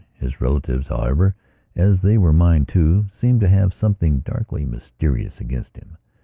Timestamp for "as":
1.75-2.01